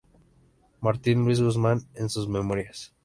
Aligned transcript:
Martín 0.79 1.25
Luis 1.25 1.41
Guzmán, 1.43 1.83
en 1.93 2.09
sus 2.09 2.27
memorias. 2.27 2.91